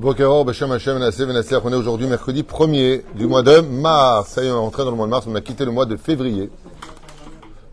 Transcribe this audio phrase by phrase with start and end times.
[0.00, 1.26] Bokeror, Beshem Hashem, Nassé.
[1.62, 4.30] On est aujourd'hui mercredi 1er du mois de mars.
[4.30, 5.26] Ça y est, on est entré dans le mois de mars.
[5.28, 6.50] On a quitté le mois de février.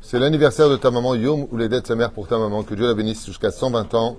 [0.01, 2.63] C'est l'anniversaire de ta maman, Yom, ou les dettes de sa mère pour ta maman.
[2.63, 4.17] Que Dieu la bénisse jusqu'à 120 ans.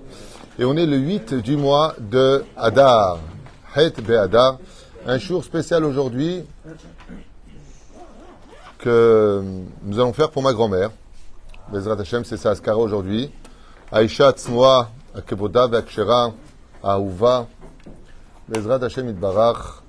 [0.57, 3.19] Et on est le 8 du mois de Hadar.
[3.75, 4.57] Het Be'adar.
[5.05, 6.41] Un jour spécial aujourd'hui
[8.79, 9.43] que
[9.83, 10.89] nous allons faire pour ma grand-mère.
[11.71, 13.31] Bezrat Hashem, c'est sa Askara aujourd'hui.
[13.91, 16.33] Aisha Tzmoa, Akevoda, Akshera,
[16.81, 17.45] Aouva.
[18.49, 19.83] Bezrat Hashem Itbarach,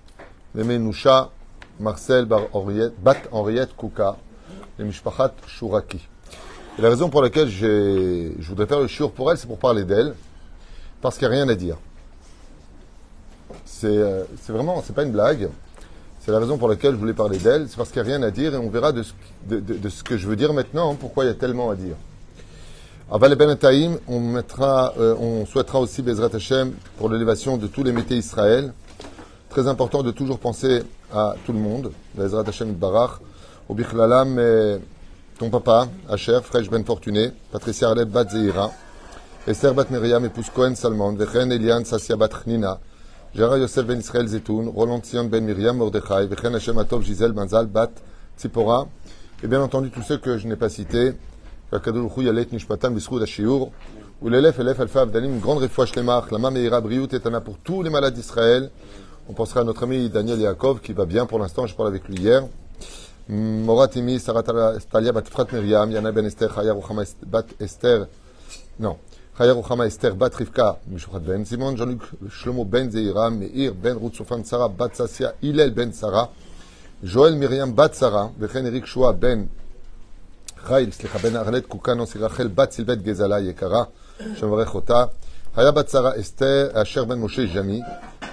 [0.55, 1.31] Memenusha,
[1.79, 2.49] Marcel Bat
[3.33, 4.17] Henriette Kouka,
[4.79, 6.07] et Mishpachat Shuraki.
[6.79, 10.15] La raison pour laquelle je voudrais faire le shiur pour elle, c'est pour parler d'elle,
[11.01, 11.79] parce qu'il n'y a rien à dire.
[13.65, 15.49] C'est euh, c'est vraiment, c'est pas une blague.
[16.21, 18.23] C'est la raison pour laquelle je voulais parler d'elle, c'est parce qu'il n'y a rien
[18.23, 21.31] à dire et on verra de ce, que je veux dire maintenant, pourquoi il y
[21.31, 21.97] a tellement à dire.
[23.13, 23.59] Aval Ben
[24.07, 28.73] on mettra, euh, on souhaitera aussi Bezrat Hashem pour l'élévation de tous les métiers Israël.
[29.49, 31.91] Très important de toujours penser à tout le monde.
[32.15, 33.19] Bezrat Hashem Barach.
[33.69, 34.41] Au Bichlalam,
[35.41, 38.71] ton papa, Asher, Fresh Ben Fortuné, Patricia Arlette Bat Zeira,
[39.49, 42.79] Esther Bat Miriam, épouse Cohen Salman, Vechen Eliane Sassia Bat Chnina,
[43.35, 47.67] Gérard Yosef Ben Israël Zetoun, Roland Sion Ben Miriam Mordechai, Vechen Hashem Atov Gisèle Banzal
[47.67, 47.91] Bat
[48.39, 48.87] Tzipora,
[49.43, 51.15] et bien entendu tous ceux que je n'ai pas cités,
[51.73, 52.09] une
[55.39, 58.71] grande réfouache les la meira briout etana pour tous les malades d'Israël.
[59.29, 62.09] On pensera à notre ami Daniel Yaakov qui va bien pour l'instant, je parlais avec
[62.09, 62.43] lui hier.
[63.29, 68.09] Morat Imi, Sarah Talia bat Frat Miriam, Yana ben Esther, Chaya Ruchama bat Esther,
[68.81, 68.97] non,
[69.39, 74.17] Chaya Ruchama Esther bat Rivka, Mishochat ben Simon, Jean-Luc Shlomo ben Zeira, Meir ben Ruth
[74.17, 76.33] Sofan Sarah bat Sassia, Hillel ben Sarah,
[77.05, 79.47] Joël Miriam bat Sarah, Vechen Eric Shoa ben
[80.66, 83.84] חייל, סליחה, בן ארלט קוקנוס, רחל בת סילבט גזלה יקרה,
[84.36, 85.06] שמברך אותה.
[85.56, 87.82] היה בת שרה אסתר, אשר בן משה ז'מי.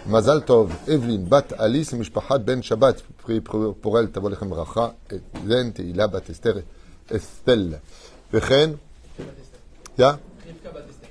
[0.06, 3.40] מזל טוב, אבלין, בת אליס, משפחת בן שבת, פרי
[3.80, 4.88] פורל, תבוא לכם ברכה.
[5.06, 6.58] אתלן, תהילה, בת אסתר,
[7.16, 7.74] אסתל.
[8.32, 8.70] וכן,
[9.98, 10.06] יא?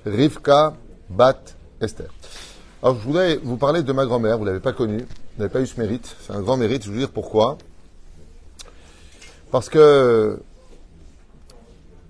[0.05, 0.69] רבקה,
[1.09, 1.53] בת
[1.85, 2.05] אסתר.
[2.83, 4.39] Alors, je voudrais vous parler de ma grand-mère.
[4.39, 5.03] Vous ne l'avez pas connue.
[5.03, 6.15] Vous n'avez pas eu ce mérite.
[6.21, 6.81] C'est un grand mérite.
[6.83, 7.59] Je vais vous dire pourquoi.
[9.51, 10.39] Parce que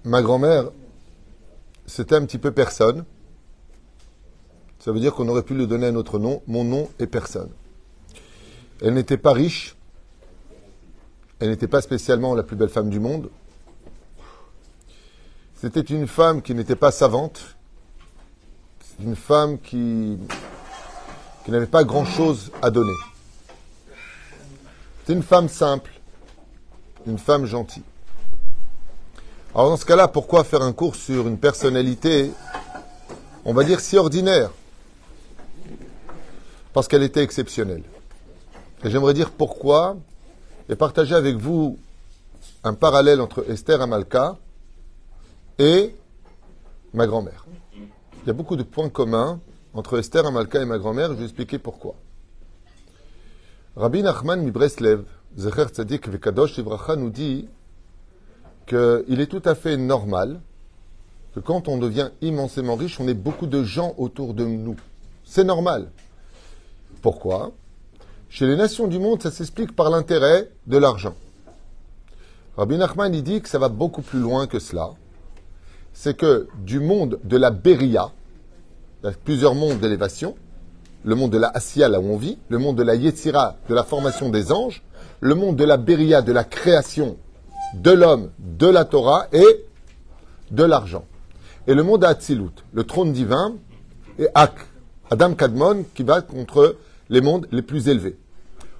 [0.06, 0.70] ma grand-mère,
[1.84, 3.04] c'était un petit peu personne.
[4.78, 6.42] Ça veut dire qu'on aurait pu lui donner un autre nom.
[6.46, 7.50] Mon nom est personne.
[8.80, 9.76] Elle n'était pas riche.
[11.40, 13.30] Elle n'était pas spécialement la plus belle femme du monde.
[15.56, 17.56] C'était une femme qui n'était pas savante.
[19.00, 20.18] Une femme qui,
[21.44, 22.96] qui n'avait pas grand-chose à donner.
[25.04, 25.90] C'est une femme simple.
[27.06, 27.82] Une femme gentille.
[29.56, 32.30] Alors dans ce cas-là, pourquoi faire un cours sur une personnalité,
[33.46, 34.50] on va dire si ordinaire?
[36.74, 37.82] Parce qu'elle était exceptionnelle.
[38.84, 39.96] Et j'aimerais dire pourquoi
[40.68, 41.78] et partager avec vous
[42.64, 44.36] un parallèle entre Esther Amalka
[45.58, 45.96] et
[46.92, 47.46] ma grand-mère.
[47.72, 49.40] Il y a beaucoup de points communs
[49.72, 51.94] entre Esther Amalka et ma grand-mère, je vais expliquer pourquoi.
[53.74, 57.48] Rabbi Nachman Mibreslev, Zecher Tzadik Vekadosh Ivracha nous dit
[58.66, 60.40] qu'il est tout à fait normal
[61.34, 64.76] que quand on devient immensément riche, on ait beaucoup de gens autour de nous.
[65.24, 65.90] C'est normal.
[67.02, 67.52] Pourquoi?
[68.28, 71.14] Chez les nations du monde, ça s'explique par l'intérêt de l'argent.
[72.56, 74.90] Rabbi Nachman il dit que ça va beaucoup plus loin que cela.
[75.92, 78.10] C'est que du monde de la Beria,
[79.02, 80.34] il y a plusieurs mondes d'élévation,
[81.04, 83.74] le monde de la Assia, là où on vit, le monde de la Yetzira, de
[83.74, 84.82] la formation des anges,
[85.20, 87.16] le monde de la Beria, de la création
[87.74, 89.64] de l'homme, de la Torah et
[90.50, 91.04] de l'argent.
[91.66, 93.56] Et le monde Hatzilut, le trône divin,
[94.18, 94.54] et Ak,
[95.10, 96.76] Adam Kadmon, qui va contre
[97.08, 98.16] les mondes les plus élevés.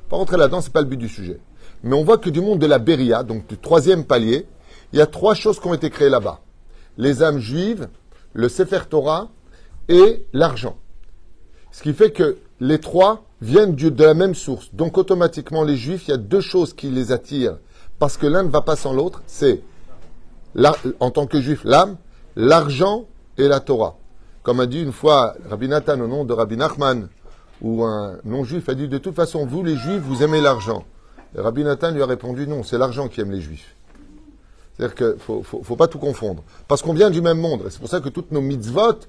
[0.08, 1.41] Pas rentrer là-dedans, c'est pas le but du sujet.
[1.82, 4.47] Mais on voit que du monde de la Beria, donc du troisième palier,
[4.92, 6.41] il y a trois choses qui ont été créées là-bas.
[6.97, 7.89] Les âmes juives,
[8.32, 9.28] le Sefer Torah
[9.89, 10.77] et l'argent.
[11.72, 14.74] Ce qui fait que les trois viennent de la même source.
[14.74, 17.59] Donc automatiquement, les juifs, il y a deux choses qui les attirent.
[17.98, 19.22] Parce que l'un ne va pas sans l'autre.
[19.27, 19.63] C'est,
[21.01, 21.97] en tant que juif, l'âme,
[22.37, 23.04] l'argent
[23.39, 23.97] et la Torah.
[24.43, 27.09] Comme a dit une fois Rabbi Nathan au nom de Rabbi Nachman,
[27.63, 30.84] où un non-juif a dit, de toute façon, vous les juifs, vous aimez l'argent.
[31.34, 33.75] Rabbi Nathan lui a répondu, non, c'est l'argent qui aime les juifs.
[34.77, 36.42] C'est-à-dire qu'il ne faut, faut, faut pas tout confondre.
[36.69, 37.63] Parce qu'on vient du même monde.
[37.66, 39.01] Et c'est pour ça que toutes nos mitzvot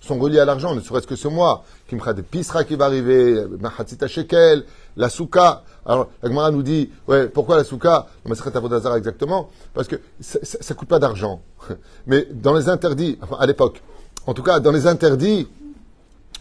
[0.00, 1.64] sont reliées à l'argent, ne serait-ce que ce mois.
[1.88, 4.64] Kimcha de Pisra qui va arriver, Mahatzita Shekel,
[4.98, 5.62] la Souka.
[5.86, 8.06] Alors, la nous dit, ouais, pourquoi la Souka?
[8.54, 9.48] Avodazar exactement.
[9.72, 11.40] Parce que ça, ça, ça coûte pas d'argent.
[12.06, 13.82] Mais dans les interdits, enfin, à l'époque,
[14.26, 15.48] en tout cas, dans les interdits,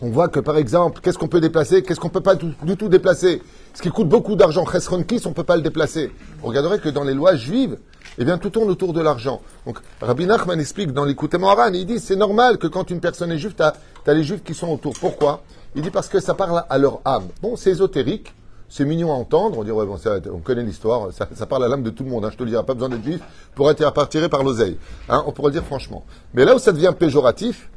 [0.01, 2.89] on voit que, par exemple, qu'est-ce qu'on peut déplacer, qu'est-ce qu'on peut pas du, tout
[2.89, 3.41] déplacer?
[3.73, 6.11] Ce qui coûte beaucoup d'argent, Chesron Kis, on peut pas le déplacer.
[6.43, 7.77] On regarderait que dans les lois juives,
[8.19, 9.41] eh bien, tout tourne autour de l'argent.
[9.65, 13.31] Donc, Rabbi Nachman explique dans l'écoute Moharan, il dit, c'est normal que quand une personne
[13.31, 14.93] est juive, tu as, les juifs qui sont autour.
[14.99, 15.43] Pourquoi?
[15.75, 17.27] Il dit parce que ça parle à leur âme.
[17.41, 18.33] Bon, c'est ésotérique,
[18.69, 19.57] c'est mignon à entendre.
[19.57, 19.85] On dit, ouais,
[20.31, 22.25] on connaît l'histoire, ça, parle à l'âme de tout le monde.
[22.25, 23.21] Hein, je te le dirai, pas besoin d'être juif
[23.55, 24.77] pour être partiré par l'oseille.
[25.09, 26.05] Hein, on pourrait le dire franchement.
[26.33, 27.69] Mais là où ça devient péjoratif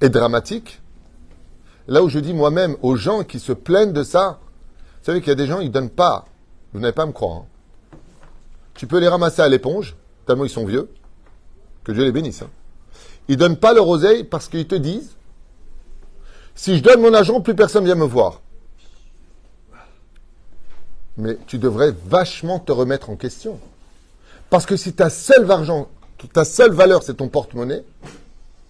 [0.00, 0.80] et dramatique,
[1.86, 4.38] là où je dis moi-même aux gens qui se plaignent de ça,
[5.00, 6.24] vous savez qu'il y a des gens, ils donnent pas.
[6.72, 7.42] Vous n'allez pas me croire.
[7.42, 7.96] Hein.
[8.74, 9.94] Tu peux les ramasser à l'éponge,
[10.26, 10.90] tellement ils sont vieux.
[11.84, 12.42] Que Dieu les bénisse.
[12.42, 12.50] Hein.
[13.28, 15.14] Ils donnent pas leur oseille parce qu'ils te disent
[16.54, 18.40] si je donne mon argent, plus personne vient me voir.
[21.16, 23.58] Mais tu devrais vachement te remettre en question.
[24.50, 25.88] Parce que si ta seule argent,
[26.32, 27.84] ta seule valeur, c'est ton porte-monnaie,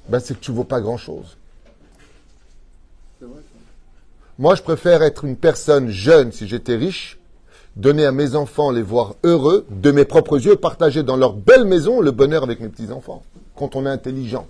[0.09, 1.37] ben c'est que tu ne vaux pas grand-chose.
[4.39, 7.19] Moi, je préfère être une personne jeune si j'étais riche,
[7.77, 11.65] donner à mes enfants, les voir heureux, de mes propres yeux, partager dans leur belle
[11.65, 13.23] maison le bonheur avec mes petits-enfants.
[13.57, 14.49] Quand on est intelligent,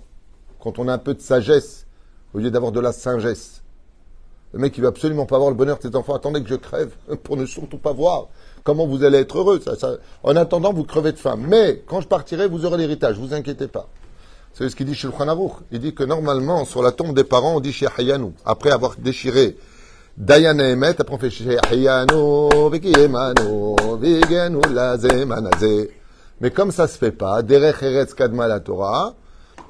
[0.59, 1.85] quand on a un peu de sagesse,
[2.33, 3.61] au lieu d'avoir de la singesse.
[4.55, 6.15] Le mec, il veut absolument pas voir le bonheur de ses enfants.
[6.15, 6.91] Attendez que je crève
[7.23, 8.27] pour ne surtout pas voir
[8.63, 9.59] comment vous allez être heureux.
[10.23, 11.35] En attendant, vous crevez de faim.
[11.37, 13.19] Mais quand je partirai, vous aurez l'héritage.
[13.19, 13.89] Vous inquiétez pas.
[14.53, 15.61] C'est ce qu'il dit chez le.
[15.73, 18.31] Il dit que normalement, sur la tombe des parents, on dit chez Hayanu.
[18.45, 19.57] Après avoir déchiré
[20.15, 22.39] Dayan Emet, après on fait chez Hayanu,
[26.39, 29.15] Mais comme ça se fait pas, Derech Eretz Kadma la Torah,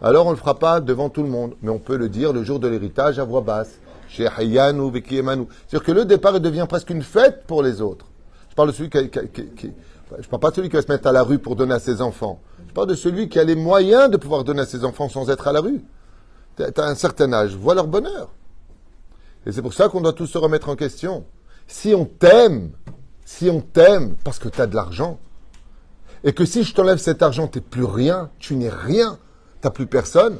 [0.03, 1.55] alors on le fera pas devant tout le monde.
[1.63, 3.79] Mais on peut le dire le jour de l'héritage à voix basse.
[4.07, 8.05] C'est-à-dire que le départ devient presque une fête pour les autres.
[8.49, 8.99] Je parle de celui qui,
[10.19, 11.79] je parle pas de celui qui va se mettre à la rue pour donner à
[11.79, 12.39] ses enfants.
[12.67, 15.29] Je parle de celui qui a les moyens de pouvoir donner à ses enfants sans
[15.29, 15.81] être à la rue.
[16.57, 18.29] Tu as un certain âge, vois leur bonheur.
[19.45, 21.25] Et c'est pour ça qu'on doit tous se remettre en question.
[21.67, 22.71] Si on t'aime,
[23.25, 25.19] si on t'aime parce que tu as de l'argent,
[26.23, 29.19] et que si je t'enlève cet argent, tu n'es plus rien, tu n'es rien,
[29.61, 30.39] tu n'as plus personne,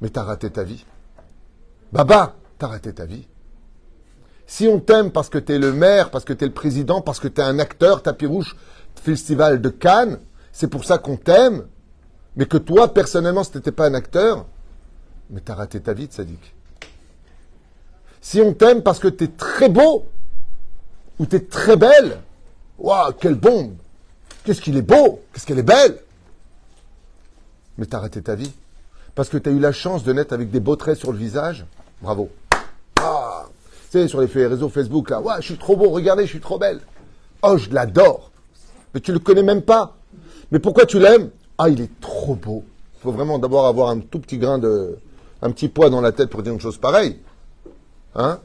[0.00, 0.84] mais tu as raté ta vie.
[1.92, 2.34] Baba,
[2.64, 3.26] t'as raté ta vie.
[4.46, 7.02] Si on t'aime parce que tu es le maire, parce que tu es le président,
[7.02, 8.56] parce que tu es un acteur, tapis rouge,
[8.94, 10.18] festival de Cannes,
[10.50, 11.66] c'est pour ça qu'on t'aime,
[12.36, 14.46] mais que toi, personnellement, si tu n'étais pas un acteur,
[15.28, 16.54] mais tu as raté ta vie, Tzadik.
[18.22, 20.06] Si on t'aime parce que tu es très beau,
[21.18, 22.22] ou tu es très belle,
[22.78, 23.74] waouh, quelle bombe
[24.44, 25.98] Qu'est-ce qu'il est beau Qu'est-ce qu'elle est belle
[27.76, 28.52] Mais tu as raté ta vie.
[29.14, 31.18] Parce que tu as eu la chance de naître avec des beaux traits sur le
[31.18, 31.66] visage,
[32.00, 32.30] bravo
[34.08, 36.80] sur les réseaux Facebook, là, ouais, je suis trop beau, regardez, je suis trop belle.
[37.42, 38.30] Oh, je l'adore.
[38.92, 39.96] Mais tu le connais même pas.
[40.50, 41.30] Mais pourquoi tu l'aimes?
[41.58, 42.64] Ah, il est trop beau.
[42.96, 44.98] Il faut vraiment d'abord avoir un tout petit grain de,
[45.42, 47.18] un petit poids dans la tête pour dire une chose pareille.
[48.14, 48.40] Hein?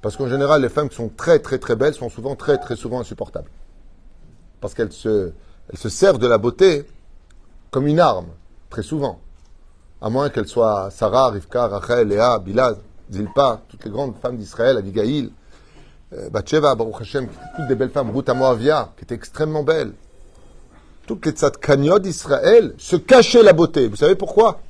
[0.00, 2.74] Parce qu'en général, les femmes qui sont très, très, très belles sont souvent très, très
[2.76, 3.50] souvent insupportables.
[4.60, 5.32] Parce qu'elles se,
[5.70, 6.84] elles se servent de la beauté
[7.70, 8.26] comme une arme,
[8.70, 9.20] très souvent.
[10.00, 12.76] À moins qu'elles soient Sarah, Rivka, Rachel, Léa, Bilaz.
[13.12, 15.30] Zilpa, toutes les grandes femmes d'Israël, Abigail,
[16.12, 19.92] euh, Bathsheba, Baruch Hashem, toutes des belles femmes, Ruth Amoavia, qui était extrêmement belle.
[21.06, 23.88] Toutes les tzadkaniot d'Israël se cachaient la beauté.
[23.88, 24.60] Vous savez pourquoi?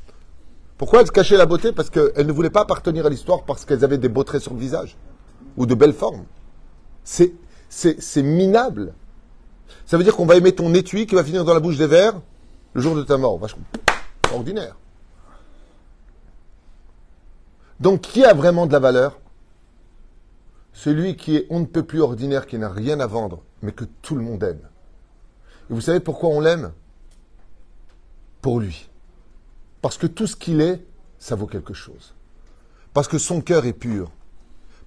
[0.79, 1.73] Pourquoi elles se cachaient la beauté?
[1.73, 4.55] Parce qu'elles ne voulaient pas appartenir à l'histoire parce qu'elles avaient des beaux traits sur
[4.55, 4.97] le visage
[5.57, 6.25] ou de belles formes.
[7.05, 7.35] C'est,
[7.69, 8.95] c'est, minable.
[9.87, 11.87] Ça veut dire qu'on va aimer ton étui qui va finir dans la bouche des
[11.87, 12.15] vers
[12.75, 13.39] le jour de ta mort.
[13.39, 13.63] Vachement
[14.33, 14.77] ordinaire.
[17.81, 19.19] Donc, qui a vraiment de la valeur?
[20.73, 23.85] Celui qui est on ne peut plus ordinaire, qui n'a rien à vendre, mais que
[24.03, 24.69] tout le monde aime.
[25.71, 26.73] Et vous savez pourquoi on l'aime?
[28.41, 28.89] Pour lui.
[29.83, 30.85] Parce que tout ce qu'il est,
[31.19, 32.15] ça vaut quelque chose.
[32.95, 34.11] Parce que son cœur est pur.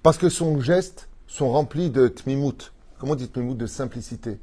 [0.02, 2.72] Parce que son geste sont remplis de tmimout.
[2.98, 3.54] Comment on dit tmimout?
[3.54, 4.38] De simplicité.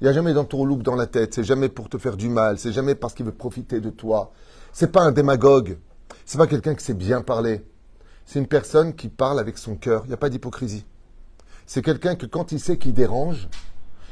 [0.00, 1.34] Il n'y a jamais d'entourloupe dans la tête.
[1.34, 2.58] C'est jamais pour te faire du mal.
[2.58, 4.32] C'est jamais parce qu'il veut profiter de toi.
[4.72, 5.78] C'est pas un démagogue.
[6.24, 7.64] C'est pas quelqu'un qui sait bien parler
[8.30, 10.02] c'est une personne qui parle avec son cœur.
[10.04, 10.84] Il n'y a pas d'hypocrisie.
[11.66, 13.48] C'est quelqu'un que quand il sait qu'il dérange,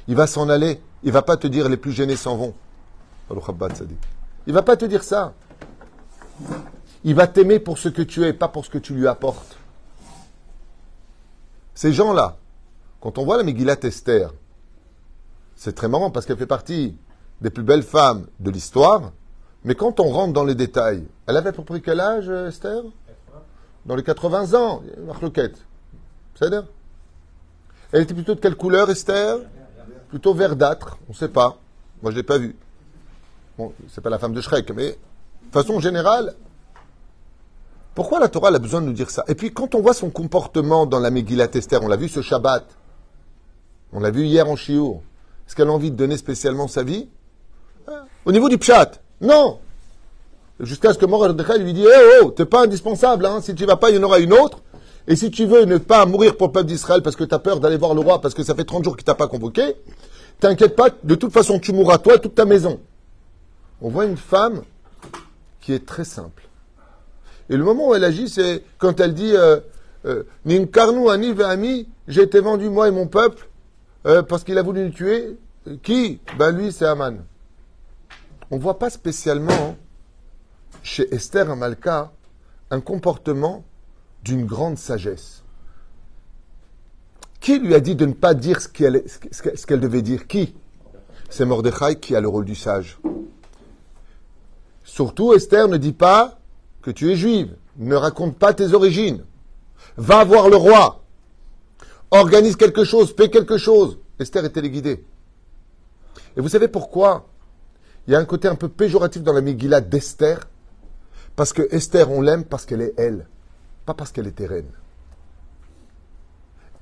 [0.08, 0.80] il va s'en aller.
[1.04, 2.52] Il va pas te dire les plus gênés s'en vont.
[3.30, 5.34] Il va pas te dire ça.
[7.04, 9.56] Il va t'aimer pour ce que tu es, pas pour ce que tu lui apportes.
[11.76, 12.38] Ces gens-là,
[13.00, 14.34] quand on voit la Megillat Esther,
[15.54, 16.96] c'est très marrant parce qu'elle fait partie
[17.40, 19.12] des plus belles femmes de l'histoire.
[19.68, 22.84] Mais quand on rentre dans les détails, elle avait à peu près quel âge, Esther?
[23.84, 25.58] Dans les 80 ans, marloquette.
[26.36, 26.64] C'est dire?
[27.92, 29.40] Elle était plutôt de quelle couleur, Esther?
[30.08, 31.58] Plutôt verdâtre, on ne sait pas.
[32.00, 32.56] Moi, je ne l'ai pas vue.
[33.58, 36.34] Bon, c'est pas la femme de Shrek, mais de façon générale,
[37.94, 39.24] Pourquoi la Torah a besoin de nous dire ça?
[39.28, 42.22] Et puis quand on voit son comportement dans la Megillat Esther, on l'a vu ce
[42.22, 42.64] Shabbat,
[43.92, 45.02] on l'a vu hier en Shiur,
[45.46, 47.10] est-ce qu'elle a envie de donner spécialement sa vie?
[48.24, 49.58] Au niveau du Pshat, non
[50.60, 53.40] Jusqu'à ce que Mordechai lui dise Eh oh, t'es pas indispensable, hein.
[53.40, 54.60] si tu vas pas, il y en aura une autre.
[55.06, 57.38] Et si tu veux ne pas mourir pour le peuple d'Israël parce que tu as
[57.38, 59.76] peur d'aller voir le roi, parce que ça fait 30 jours qu'il t'a pas convoqué,
[60.40, 62.80] t'inquiète pas, de toute façon tu mourras toi et toute ta maison.
[63.80, 64.62] On voit une femme
[65.60, 66.48] qui est très simple.
[67.48, 69.60] Et le moment où elle agit, c'est quand elle dit euh,
[70.04, 71.06] euh, Ninkarnu
[72.06, 73.48] j'ai été vendu moi et mon peuple
[74.06, 75.36] euh, parce qu'il a voulu nous tuer.
[75.82, 76.20] Qui?
[76.38, 77.18] Ben lui, c'est Aman.
[78.50, 79.76] On ne voit pas spécialement
[80.82, 82.12] chez Esther Amalka
[82.70, 83.64] un comportement
[84.24, 85.42] d'une grande sagesse.
[87.40, 90.26] Qui lui a dit de ne pas dire ce qu'elle, devait dire?
[90.26, 90.54] Qui?
[91.30, 92.98] C'est Mordechai qui a le rôle du sage.
[94.82, 96.38] Surtout, Esther ne dit pas
[96.82, 97.54] que tu es juive.
[97.76, 99.24] Ne raconte pas tes origines.
[99.96, 101.04] Va voir le roi.
[102.10, 103.98] Organise quelque chose, fais quelque chose.
[104.18, 105.04] Esther est téléguidée.
[106.36, 107.28] Et vous savez pourquoi
[108.08, 110.40] Il y a un côté un peu péjoratif dans la Megillah d'Esther.
[111.36, 113.26] Parce que Esther, on l'aime parce qu'elle est elle
[113.84, 114.70] pas parce qu'elle était reine.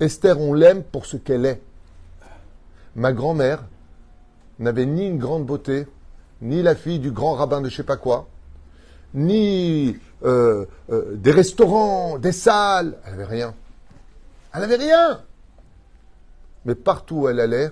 [0.01, 1.61] Esther, on l'aime pour ce qu'elle est.
[2.97, 3.63] Ma grand-mère
[4.59, 5.87] n'avait ni une grande beauté,
[6.41, 8.27] ni la fille du grand rabbin de je sais pas quoi,
[9.13, 12.97] ni euh, euh, des restaurants, des salles.
[13.05, 13.55] Elle n'avait rien.
[14.53, 15.21] Elle n'avait rien.
[16.65, 17.71] Mais partout où elle allait,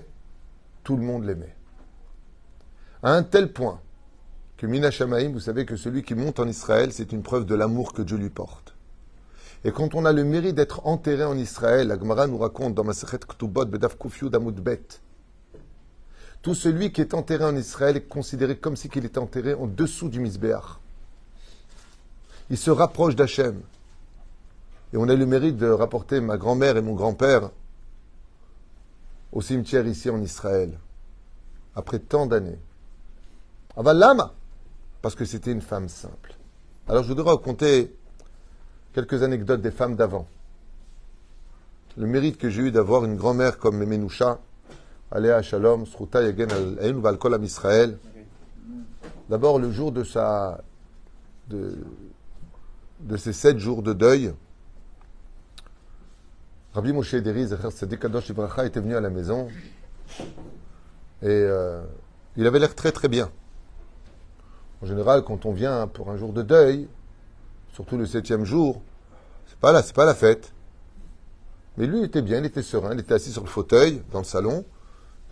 [0.85, 1.54] tout le monde l'aimait.
[3.05, 3.79] À un tel point
[4.57, 7.53] que Mina Shamaim, vous savez que celui qui monte en Israël, c'est une preuve de
[7.53, 8.73] l'amour que Dieu lui porte.
[9.63, 12.83] Et quand on a le mérite d'être enterré en Israël, la Gemara nous raconte dans
[12.83, 14.81] Masechet Ktubot Bedaf Kufyu Bet,
[16.41, 19.67] tout celui qui est enterré en Israël est considéré comme si il était enterré en
[19.67, 20.79] dessous du Misbéach.
[22.49, 23.61] Il se rapproche d'Hachem.
[24.93, 27.51] Et on a le mérite de rapporter ma grand-mère et mon grand-père
[29.31, 30.79] au cimetière ici en Israël,
[31.75, 32.57] après tant d'années.
[33.77, 34.33] Avalama,
[35.01, 36.35] parce que c'était une femme simple.
[36.87, 37.93] Alors je voudrais raconter
[38.93, 40.27] quelques anecdotes des femmes d'avant.
[41.97, 44.39] Le mérite que j'ai eu d'avoir une grand-mère comme Memenoucha,
[45.11, 47.97] Aléa Shalom, Sruta Yagen Al Valkol Am Israël.
[49.29, 50.61] D'abord, le jour de sa.
[51.49, 51.77] de,
[53.17, 54.33] ces sept jours de deuil,
[56.73, 57.47] Rabbi Moshe Deri,
[57.99, 59.47] Kadosh Ibracha, était venu à la maison
[61.21, 61.81] et euh,
[62.35, 63.31] il avait l'air très très bien.
[64.81, 66.87] En général, quand on vient pour un jour de deuil,
[67.73, 68.81] surtout le septième jour,
[69.47, 70.53] c'est pas là, c'est pas la fête.
[71.77, 74.19] Mais lui, il était bien, il était serein, il était assis sur le fauteuil dans
[74.19, 74.65] le salon,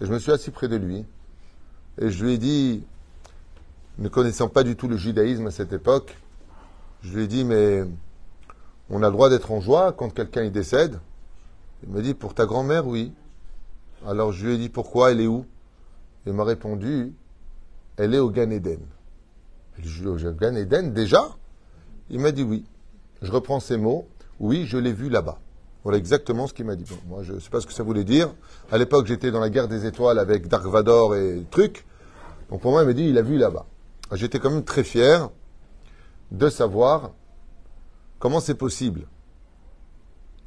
[0.01, 1.05] et je me suis assis près de lui.
[1.99, 2.83] Et je lui ai dit,
[3.97, 6.17] ne connaissant pas du tout le judaïsme à cette époque,
[7.01, 7.83] je lui ai dit, mais
[8.89, 10.99] on a le droit d'être en joie quand quelqu'un y décède?
[11.83, 13.13] Il m'a dit, pour ta grand-mère, oui.
[14.07, 15.11] Alors je lui ai dit, pourquoi?
[15.11, 15.45] Elle est où?
[16.25, 17.13] Il m'a répondu,
[17.97, 18.79] elle est au Gan Eden.
[19.79, 21.35] Eden déjà
[22.09, 22.65] il m'a dit oui.
[23.21, 24.07] Je reprends ces mots.
[24.39, 25.39] Oui, je l'ai vu là-bas.
[25.83, 26.85] Voilà exactement ce qu'il m'a dit.
[27.07, 28.33] moi, je ne sais pas ce que ça voulait dire.
[28.71, 31.85] À l'époque, j'étais dans la guerre des étoiles avec Dark Vador et trucs.
[32.49, 33.65] Donc pour moi, il m'a dit, il a vu là-bas.
[34.13, 35.29] J'étais quand même très fier
[36.31, 37.11] de savoir
[38.19, 39.07] comment c'est possible.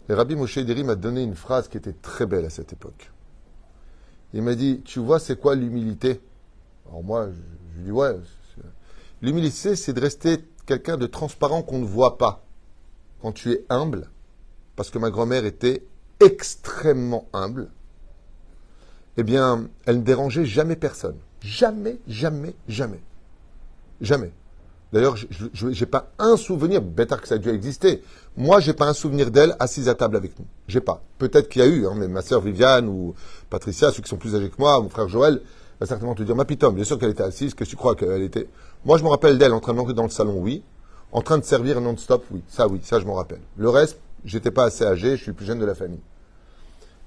[0.08, 3.10] Et Rabbi Moshe m'a donné une phrase qui était très belle à cette époque.
[4.34, 6.20] Il m'a dit, tu vois, c'est quoi l'humilité?
[6.88, 7.32] Alors moi, je,
[7.72, 8.16] je lui dis, ouais,
[9.22, 12.44] l'humilité, c'est de rester quelqu'un de transparent qu'on ne voit pas.
[13.22, 14.10] Quand tu es humble,
[14.76, 15.86] parce que ma grand-mère était
[16.20, 17.68] extrêmement humble,
[19.16, 21.16] eh bien, elle ne dérangeait jamais personne.
[21.40, 23.00] Jamais, jamais, jamais.
[24.00, 24.32] Jamais.
[24.92, 28.02] D'ailleurs, je n'ai pas un souvenir, bêtard que ça a dû exister.
[28.36, 30.46] Moi, j'ai pas un souvenir d'elle assise à table avec nous.
[30.68, 31.02] J'ai pas.
[31.18, 33.14] Peut-être qu'il y a eu, hein, mais ma sœur Viviane ou
[33.50, 35.40] Patricia, ceux qui sont plus âgés que moi, mon frère Joël,
[35.80, 38.22] va certainement te dire, ma pitom, bien sûr qu'elle était assise, que tu crois qu'elle
[38.22, 38.48] était?
[38.86, 40.62] Moi, je me rappelle d'elle en train de manger dans le salon, oui.
[41.10, 42.44] En train de servir non-stop, oui.
[42.46, 43.40] Ça, oui, ça, je m'en rappelle.
[43.56, 46.02] Le reste, j'étais pas assez âgé, je suis plus jeune de la famille.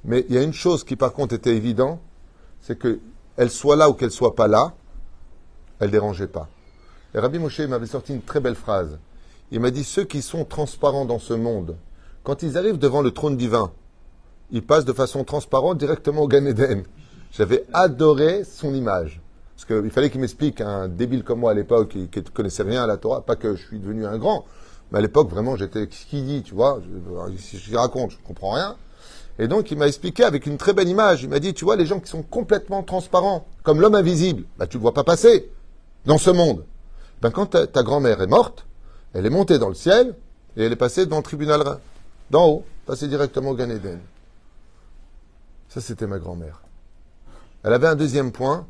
[0.04, 2.02] Mais il y a une chose qui, par contre, était évidente,
[2.60, 3.00] c'est que
[3.38, 4.74] elle soit là ou qu'elle soit pas là,
[5.80, 6.50] elle dérangeait pas.
[7.16, 9.00] Et Rabbi Moshe m'avait sorti une très belle phrase.
[9.50, 11.78] Il m'a dit ceux qui sont transparents dans ce monde,
[12.24, 13.72] quand ils arrivent devant le trône divin,
[14.52, 16.84] ils passent de façon transparente directement au Gan Eden.
[17.32, 19.22] J'avais adoré son image.
[19.60, 22.84] Parce qu'il fallait qu'il m'explique, un débile comme moi à l'époque, qui ne connaissait rien
[22.84, 24.46] à la Torah, pas que je suis devenu un grand,
[24.90, 26.80] mais à l'époque, vraiment, j'étais ce qu'il dit, tu vois,
[27.38, 28.78] si je, raconte, je ne comprends rien.
[29.38, 31.24] Et donc, il m'a expliqué avec une très belle image.
[31.24, 34.66] Il m'a dit, tu vois, les gens qui sont complètement transparents, comme l'homme invisible, bah,
[34.66, 35.52] tu ne le vois pas passer
[36.06, 36.64] dans ce monde.
[37.22, 38.66] Ben, quand ta, ta grand-mère est morte,
[39.14, 40.16] elle est montée dans le ciel,
[40.56, 41.80] Et elle est passée dans le tribunal
[42.32, 44.00] d'en haut, passée directement au Gan Eden.
[45.68, 46.62] Ça, c'était ma grand-mère.
[47.64, 48.66] Elle avait un deuxième point.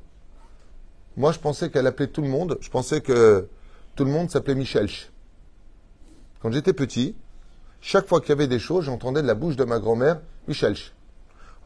[1.19, 2.57] Moi, je pensais qu'elle appelait tout le monde.
[2.61, 3.49] Je pensais que
[3.97, 5.11] tout le monde s'appelait Michelch.
[6.41, 7.13] Quand j'étais petit,
[7.81, 10.93] chaque fois qu'il y avait des choses, j'entendais de la bouche de ma grand-mère Michelch.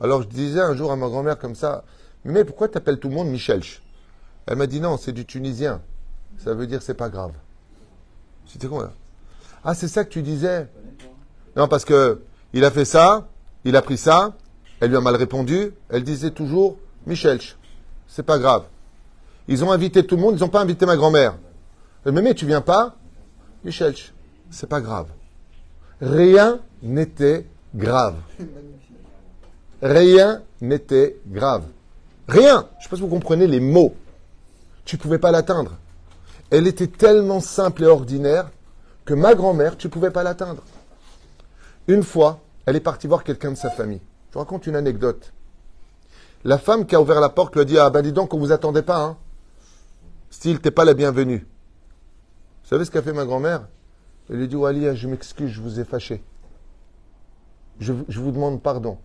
[0.02, 1.84] Alors je disais un jour à ma grand-mère comme ça,
[2.26, 3.84] mais pourquoi t'appelles tout le monde Michelch
[4.48, 5.84] Elle m'a dit non, c'est du tunisien.
[6.40, 7.34] Ça veut dire c'est pas grave.
[8.48, 8.92] C'était quoi
[9.64, 10.68] Ah, c'est ça que tu disais?
[11.56, 13.30] Non, parce que il a fait ça,
[13.66, 14.36] il a pris ça,
[14.80, 17.56] elle lui a mal répondu, elle disait toujours Michelch.
[18.08, 18.66] C'est pas grave.
[19.48, 21.36] Ils ont invité tout le monde, ils n'ont pas invité ma grand-mère.
[22.06, 22.96] Mais, mais tu viens pas
[23.64, 24.14] Michelch.
[24.50, 25.08] C'est pas grave.
[26.02, 28.16] Rien n'était grave.
[29.82, 31.64] Rien n'était grave.
[32.28, 32.68] Rien.
[32.74, 33.96] Je ne sais pas si vous comprenez les mots.
[34.86, 35.72] Tu ne pouvais pas l'atteindre.
[36.52, 38.50] Elle était tellement simple et ordinaire
[39.06, 40.64] que ma grand-mère, tu ne pouvais pas l'atteindre.
[41.88, 44.02] Une fois, elle est partie voir quelqu'un de sa famille.
[44.30, 45.34] Je vous raconte une anecdote.
[46.44, 48.40] La femme qui a ouvert la porte lui a dit Ah ben dis donc, on
[48.40, 49.02] vous attendait pas.
[49.02, 49.18] Hein.
[50.34, 51.46] Style, t'es pas la bienvenue.
[52.64, 53.68] Vous savez ce qu'a fait ma grand-mère?
[54.32, 56.24] Elle lui dit Walia, je m'excuse, je vous ai fâché.
[57.80, 58.98] Je, je vous demande pardon.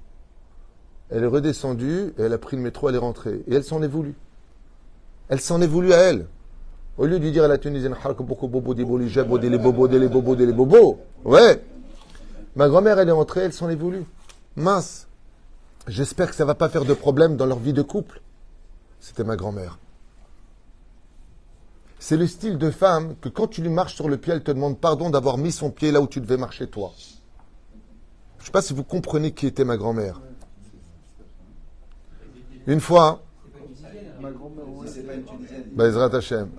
[1.11, 3.45] Elle est redescendue, et elle a pris le métro, elle est rentrée.
[3.47, 4.15] Et elle s'en est voulu.
[5.29, 6.29] Elle s'en est voulu à elle.
[6.97, 10.53] Au lieu de lui dire à la Tunisienne, bobo des bobos, des bobos, des les
[10.55, 10.99] bobos.
[11.27, 11.63] Ouais.
[12.57, 14.03] Ma grand-mère, elle est entrée, elle s'en est voulu.
[14.57, 15.07] Mince.
[15.89, 18.23] J'espère que ça va pas faire de problème dans leur vie de couple.
[18.99, 19.79] C'était ma grand-mère.
[21.99, 24.53] C'est le style de femme que quand tu lui marches sur le pied, elle te
[24.53, 26.93] demande pardon d'avoir mis son pied là où tu devais marcher toi.
[28.39, 30.21] Je ne sais pas si vous comprenez qui était ma grand-mère.
[32.67, 33.23] Une fois,
[35.73, 36.51] Bezrat Hashem.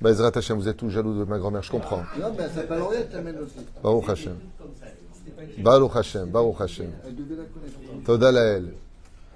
[0.00, 2.02] Bezrat Hashem, vous êtes tous jaloux de ma grand-mère, je comprends.
[2.18, 3.66] Non, mais elle s'appelle Henriette, aussi.
[3.82, 4.36] Baruch Hashem.
[5.58, 6.90] Baruch Hashem, Baruch Hashem.
[7.06, 8.04] Elle devait la connaître.
[8.04, 8.74] Toda Lael.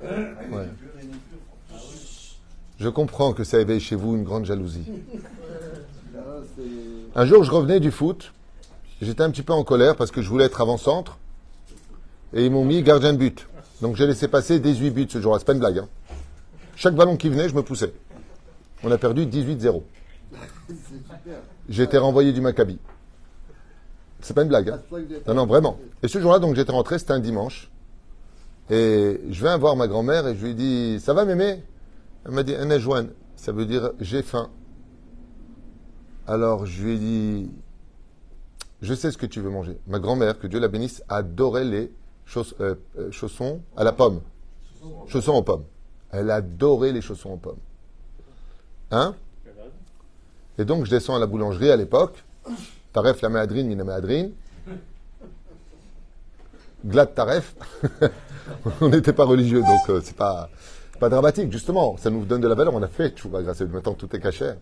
[0.03, 0.69] Ouais.
[2.79, 4.85] Je comprends que ça éveille chez vous une grande jalousie.
[7.15, 8.33] Un jour, je revenais du foot.
[9.03, 11.19] J'étais un petit peu en colère parce que je voulais être avant-centre.
[12.35, 13.47] Et ils m'ont mis gardien de but.
[13.81, 15.39] Donc j'ai laissé passer 18 buts ce jour-là.
[15.39, 15.79] C'est pas une blague.
[15.79, 15.89] hein.
[16.77, 17.93] Chaque ballon qui venait, je me poussais.
[18.85, 19.83] On a perdu 18-0.
[20.69, 21.39] C'est super.
[21.69, 22.79] J'ai été renvoyé du Maccabi.
[24.21, 24.71] C'est pas une blague.
[24.71, 24.81] hein.
[25.27, 25.79] Non, non, vraiment.
[26.03, 27.71] Et ce jour-là, donc, j'étais rentré, c'était un dimanche.
[28.71, 31.63] Et je viens voir ma grand-mère et je lui dis Ça va, mémé?
[32.25, 33.11] Elle m'a dit Un joine.
[33.37, 34.51] Ça veut dire J'ai faim.
[36.27, 37.51] Alors, je lui ai dit
[38.83, 39.79] Je sais ce que tu veux manger.
[39.87, 41.93] Ma grand-mère, que Dieu la bénisse, adorait les
[42.37, 44.21] euh, euh, chaussons à la pomme.
[45.07, 45.65] Chaussons aux pommes.
[46.11, 47.59] Elle adorait les chaussons aux pommes.
[48.91, 49.15] Hein?
[50.59, 52.25] Et donc, je descends à la boulangerie à l'époque.
[52.93, 54.33] Taref la méadrine, mina méadrine.
[56.85, 57.55] Glad Taref.
[58.81, 60.49] on n'était pas religieux, donc euh, c'est pas,
[60.99, 61.97] pas dramatique, justement.
[61.97, 62.75] Ça nous donne de la valeur.
[62.75, 63.75] On a fait, vois, grâce à Dieu.
[63.75, 64.53] Maintenant, tout est caché.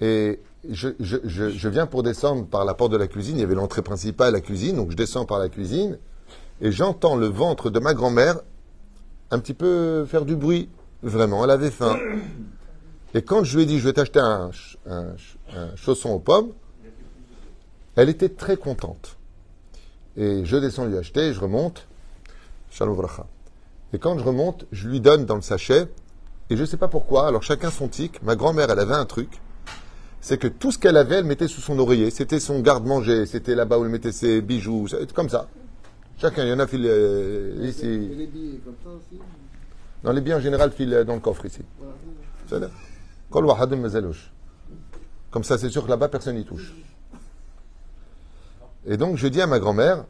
[0.00, 3.36] Et je, je, viens pour descendre par la porte de la cuisine.
[3.36, 4.76] Il y avait l'entrée principale, la cuisine.
[4.76, 5.98] Donc, je descends par la cuisine.
[6.60, 8.40] Et j'entends le ventre de ma grand-mère
[9.30, 10.68] un petit peu faire du bruit.
[11.02, 11.96] Vraiment, elle avait faim.
[13.14, 16.10] Et quand je lui ai dit, je vais t'acheter un, ch- un ch- un chausson
[16.10, 16.50] aux pommes,
[17.96, 19.16] elle était très contente.
[20.16, 21.86] Et je descends lui acheter, je remonte.
[22.70, 23.26] Shalom vracha.
[23.92, 25.88] Et quand je remonte, je lui donne dans le sachet,
[26.50, 28.22] et je ne sais pas pourquoi, alors chacun son tic.
[28.22, 29.40] Ma grand-mère, elle avait un truc,
[30.20, 32.10] c'est que tout ce qu'elle avait, elle mettait sous son oreiller.
[32.10, 35.48] C'était son garde-manger, c'était là-bas où elle mettait ses bijoux, comme ça.
[36.18, 37.86] Chacun, il y en a filé euh, ici.
[37.86, 39.18] Et les billets, comme ça aussi
[40.02, 41.62] Dans les biens en général, fil dans le coffre ici.
[45.30, 46.74] Comme ça, c'est sûr que là-bas, personne n'y touche.
[48.86, 50.04] Et donc, je dis à ma grand-mère,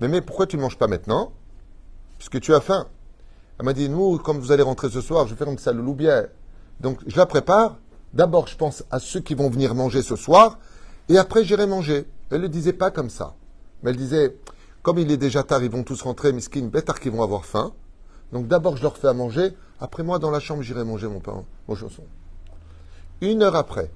[0.00, 1.32] mais, mais pourquoi tu ne manges pas maintenant?
[2.18, 2.88] Puisque tu as faim.
[3.58, 5.76] Elle m'a dit, nous, comme vous allez rentrer ce soir, je vais faire une salle
[5.76, 6.28] loubière.
[6.80, 7.78] Donc, je la prépare.
[8.12, 10.58] D'abord, je pense à ceux qui vont venir manger ce soir,
[11.08, 12.06] et après, j'irai manger.
[12.30, 13.34] Elle ne le disait pas comme ça.
[13.82, 14.36] Mais elle disait,
[14.82, 17.72] comme il est déjà tard, ils vont tous rentrer, miskin, bêtard qu'ils vont avoir faim.
[18.32, 19.54] Donc, d'abord, je leur fais à manger.
[19.80, 22.04] Après, moi, dans la chambre, j'irai manger mon pain, mon chausson.
[23.20, 23.90] Une heure après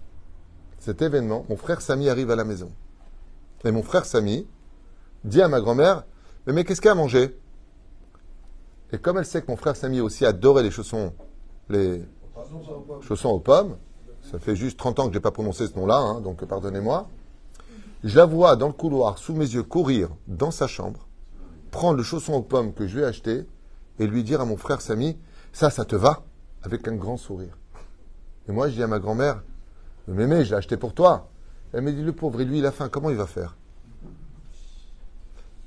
[0.78, 2.72] cet événement, mon frère Samy arrive à la maison.
[3.64, 4.46] Et mon frère Samy
[5.24, 6.04] dit à ma grand-mère
[6.46, 7.38] Mais, mais qu'est-ce qu'il a à manger?
[8.92, 11.12] Et comme elle sait que mon frère Samy aussi adorait les chaussons,
[11.68, 12.02] les
[13.02, 13.76] chaussons aux pommes,
[14.22, 17.08] ça fait juste 30 ans que je n'ai pas prononcé ce nom-là, hein, donc pardonnez-moi.
[18.02, 21.06] Je la vois dans le couloir, sous mes yeux, courir dans sa chambre,
[21.70, 23.46] prendre le chausson aux pommes que je lui ai acheté
[23.98, 25.18] et lui dire à mon frère Samy
[25.52, 26.22] Ça, ça te va?
[26.62, 27.56] Avec un grand sourire.
[28.48, 29.42] Et moi, je dis à ma grand-mère,
[30.08, 31.28] mémé, je l'ai acheté pour toi.
[31.72, 33.56] Elle m'a dit, le pauvre, et lui, il a faim, comment il va faire?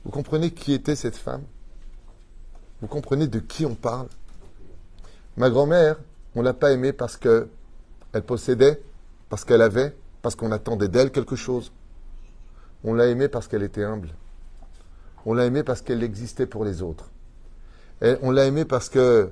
[0.03, 1.43] Vous comprenez qui était cette femme?
[2.84, 4.10] Vous comprenez de qui on parle?
[5.38, 5.96] Ma grand-mère,
[6.36, 7.48] on ne l'a pas aimée parce qu'elle
[8.28, 8.82] possédait,
[9.30, 11.72] parce qu'elle avait, parce qu'on attendait d'elle quelque chose.
[12.84, 14.10] On l'a aimée parce qu'elle était humble.
[15.26, 17.10] On l'a aimée parce qu'elle existait pour les autres.
[18.22, 19.32] On l'a aimée parce que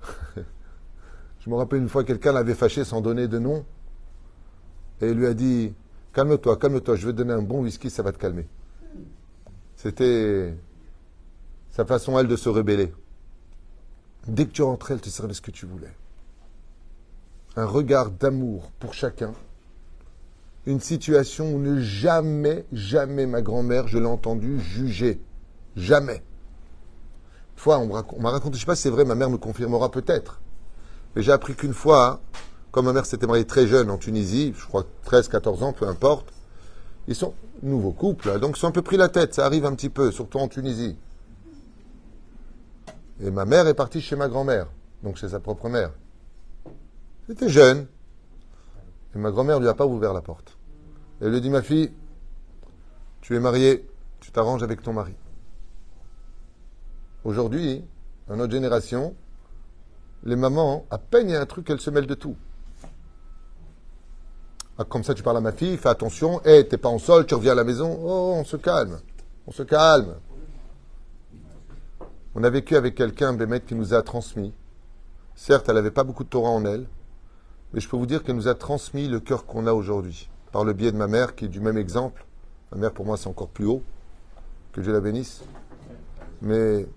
[0.36, 3.64] je me rappelle une fois, quelqu'un l'avait fâché sans donner de nom.
[5.00, 5.74] Et il lui a dit
[6.12, 8.46] Calme-toi, calme-toi, je vais te donner un bon whisky, ça va te calmer.
[9.74, 10.54] C'était
[11.74, 12.92] sa façon, elle, de se rebeller.
[14.28, 15.92] Dès que tu rentrais, elle te servait ce que tu voulais.
[17.56, 19.32] Un regard d'amour pour chacun.
[20.66, 25.20] Une situation où ne jamais, jamais ma grand-mère, je l'ai entendue juger.
[25.74, 26.22] Jamais.
[27.54, 29.36] Une fois, on m'a raconté, je ne sais pas si c'est vrai, ma mère me
[29.36, 30.40] confirmera peut-être.
[31.16, 32.20] Mais j'ai appris qu'une fois,
[32.70, 35.88] comme ma mère s'était mariée très jeune en Tunisie, je crois 13, 14 ans, peu
[35.88, 36.32] importe,
[37.08, 37.34] ils sont
[37.64, 40.12] nouveaux couples, donc ils sont un peu pris la tête, ça arrive un petit peu,
[40.12, 40.96] surtout en Tunisie.
[43.20, 44.66] Et ma mère est partie chez ma grand-mère,
[45.02, 45.92] donc chez sa propre mère.
[47.26, 47.86] C'était jeune.
[49.14, 50.56] Et ma grand-mère lui a pas ouvert la porte.
[51.20, 51.92] Elle lui dit, ma fille,
[53.20, 53.88] tu es mariée,
[54.20, 55.14] tu t'arranges avec ton mari.
[57.24, 57.84] Aujourd'hui,
[58.28, 59.14] dans notre génération,
[60.24, 62.36] les mamans, à peine il y a un truc, elles se mêlent de tout.
[64.76, 66.98] Ah, comme ça, tu parles à ma fille, fais attention, hé, hey, t'es pas en
[66.98, 67.96] sol, tu reviens à la maison.
[68.02, 68.98] Oh, on se calme,
[69.46, 70.16] on se calme.
[72.36, 74.52] On a vécu avec quelqu'un, Bémet, qui nous a transmis.
[75.36, 76.88] Certes, elle n'avait pas beaucoup de Torah en elle,
[77.72, 80.64] mais je peux vous dire qu'elle nous a transmis le cœur qu'on a aujourd'hui, par
[80.64, 82.26] le biais de ma mère, qui est du même exemple.
[82.72, 83.82] Ma mère, pour moi, c'est encore plus haut,
[84.72, 85.44] que Dieu la bénisse.
[86.42, 86.88] Mais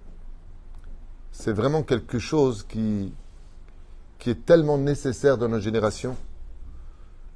[1.31, 3.13] c'est vraiment quelque chose qui,
[4.17, 6.15] qui est tellement nécessaire dans notre génération.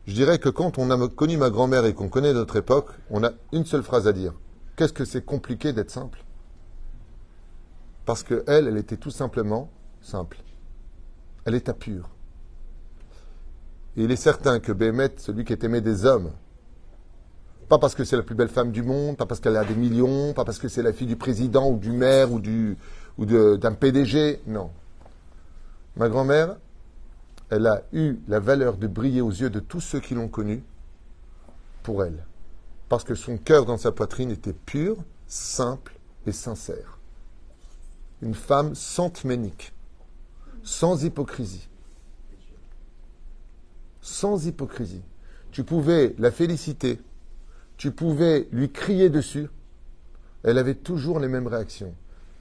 [0.07, 3.23] Je dirais que quand on a connu ma grand-mère et qu'on connaît notre époque, on
[3.23, 4.33] a une seule phrase à dire.
[4.75, 6.23] Qu'est-ce que c'est compliqué d'être simple?
[8.05, 9.69] Parce que elle, était tout simplement
[10.01, 10.37] simple.
[11.45, 12.09] Elle était pure.
[13.97, 16.31] Et il est certain que Bémet, celui qui est aimé des hommes,
[17.67, 19.75] pas parce que c'est la plus belle femme du monde, pas parce qu'elle a des
[19.75, 22.41] millions, pas parce que c'est la fille du président ou du maire ou
[23.17, 24.41] ou d'un PDG.
[24.47, 24.71] Non.
[25.95, 26.57] Ma grand-mère,
[27.49, 30.63] elle a eu la valeur de briller aux yeux de tous ceux qui l'ont connue
[31.83, 32.25] pour elle.
[32.89, 35.93] Parce que son cœur dans sa poitrine était pur, simple
[36.25, 37.00] et sincère.
[38.21, 39.73] Une femme sentménique,
[40.63, 41.67] sans hypocrisie.
[44.01, 45.03] Sans hypocrisie.
[45.51, 46.99] Tu pouvais la féliciter,
[47.77, 49.49] tu pouvais lui crier dessus,
[50.43, 51.93] elle avait toujours les mêmes réactions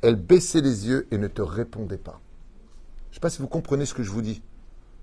[0.02, 2.20] elle baissait les yeux et ne te répondait pas.
[3.06, 4.42] Je ne sais pas si vous comprenez ce que je vous dis.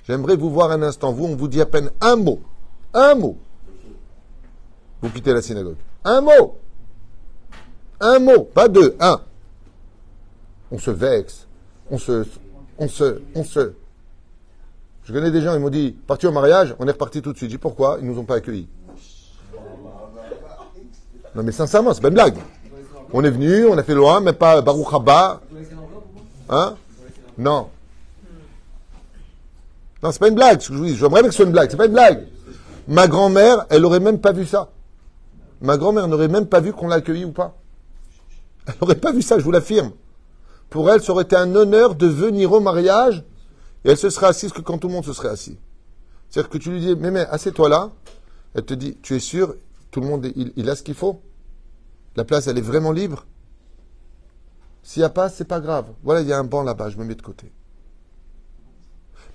[0.05, 1.11] J'aimerais vous voir un instant.
[1.11, 2.41] Vous, on vous dit à peine un mot.
[2.93, 3.37] Un mot.
[5.01, 5.75] Vous quittez la synagogue.
[6.03, 6.57] Un mot.
[7.99, 8.43] Un mot.
[8.43, 8.95] Pas deux.
[8.99, 9.21] Un.
[10.71, 11.47] On se vexe.
[11.89, 12.25] On se.
[12.77, 13.21] On se.
[13.35, 13.73] On se.
[15.03, 17.37] Je connais des gens, ils m'ont dit, parti au mariage, on est reparti tout de
[17.37, 17.49] suite.
[17.49, 17.97] Je dis pourquoi?
[18.01, 18.67] Ils nous ont pas accueillis.
[21.33, 22.37] Non mais sincèrement, c'est pas une blague.
[23.13, 24.87] On est venu, on a fait loin, mais pas Baruch.
[26.49, 26.75] Hein?
[27.37, 27.69] Non.
[30.03, 30.95] Non, c'est pas une blague, ce que je vous dis.
[30.95, 31.71] J'aimerais que ce soit une blague.
[31.71, 32.27] C'est pas une blague.
[32.87, 34.69] Ma grand-mère, elle aurait même pas vu ça.
[35.61, 37.55] Ma grand-mère n'aurait même pas vu qu'on l'a accueilli ou pas.
[38.67, 39.91] Elle n'aurait pas vu ça, je vous l'affirme.
[40.69, 43.23] Pour elle, ça aurait été un honneur de venir au mariage
[43.85, 45.57] et elle se serait assise que quand tout le monde se serait assis.
[46.29, 47.91] C'est-à-dire que tu lui dis, mais, mais, assieds-toi là.
[48.53, 49.55] Elle te dit, tu es sûr,
[49.91, 51.21] tout le monde, il a ce qu'il faut
[52.17, 53.27] la place, elle est vraiment libre
[54.81, 55.85] S'il n'y a pas, c'est pas grave.
[56.03, 57.53] Voilà, il y a un banc là-bas, je me mets de côté.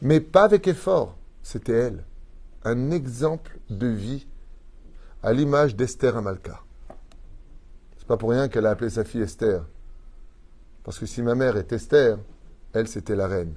[0.03, 1.17] Mais pas avec effort.
[1.45, 2.05] C'était elle.
[2.65, 4.27] Un exemple de vie
[5.23, 6.61] à l'image d'Esther Amalka.
[7.99, 9.65] C'est pas pour rien qu'elle a appelé sa fille Esther.
[10.85, 12.19] Parce que si ma mère est Esther,
[12.73, 13.55] elle, c'était la reine.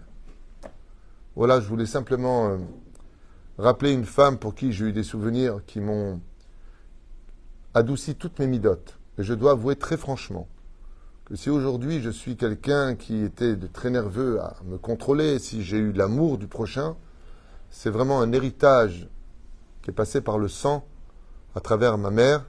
[1.35, 2.57] Voilà, je voulais simplement euh,
[3.57, 6.21] rappeler une femme pour qui j'ai eu des souvenirs qui m'ont
[7.73, 8.97] adouci toutes mes midotes.
[9.17, 10.47] Et je dois avouer très franchement
[11.25, 15.77] que si aujourd'hui je suis quelqu'un qui était très nerveux à me contrôler, si j'ai
[15.77, 16.95] eu l'amour du prochain,
[17.71, 19.09] c'est vraiment un héritage
[19.81, 20.85] qui est passé par le sang
[21.55, 22.45] à travers ma mère,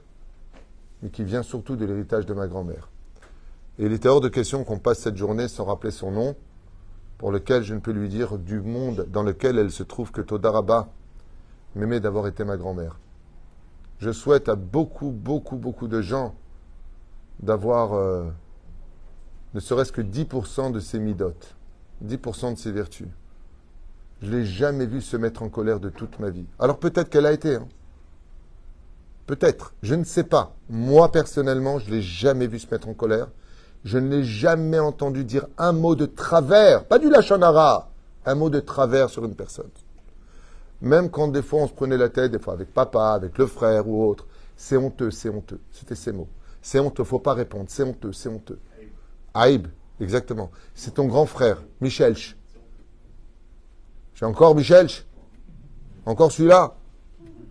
[1.01, 2.89] mais qui vient surtout de l'héritage de ma grand-mère.
[3.79, 6.35] Et il était hors de question qu'on passe cette journée sans rappeler son nom,
[7.17, 10.21] pour lequel je ne peux lui dire du monde dans lequel elle se trouve que
[10.21, 10.89] Todaraba
[11.75, 12.99] m'aimait d'avoir été ma grand-mère.
[13.99, 16.35] Je souhaite à beaucoup, beaucoup, beaucoup de gens
[17.39, 18.29] d'avoir euh,
[19.53, 21.55] ne serait-ce que 10% de ses midotes,
[22.05, 23.07] 10% de ses vertus.
[24.21, 26.45] Je ne l'ai jamais vu se mettre en colère de toute ma vie.
[26.59, 27.55] Alors peut-être qu'elle a été.
[27.55, 27.67] Hein.
[29.27, 30.55] Peut-être, je ne sais pas.
[30.69, 33.27] Moi, personnellement, je ne l'ai jamais vu se mettre en colère.
[33.87, 37.89] Je ne l'ai jamais entendu dire un mot de travers, pas du lachonara,
[38.25, 39.69] un mot de travers sur une personne.
[40.81, 43.45] Même quand des fois on se prenait la tête, des fois avec papa, avec le
[43.47, 45.61] frère ou autre, c'est honteux, c'est honteux.
[45.71, 46.27] C'était ces mots.
[46.61, 48.59] C'est honteux, faut pas répondre, c'est honteux, c'est honteux.
[49.33, 49.69] Aïb,
[50.01, 50.51] exactement.
[50.75, 52.17] C'est ton grand frère, Michel.
[54.15, 54.89] J'ai encore Michel
[56.05, 56.75] Encore celui-là?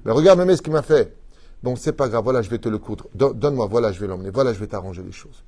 [0.04, 1.16] Mais regarde, même ce qu'il m'a fait.
[1.62, 3.06] Bon, c'est pas grave, voilà, je vais te le coudre.
[3.14, 4.28] Donne-moi, voilà, je vais l'emmener.
[4.28, 5.42] Voilà, je vais t'arranger les choses.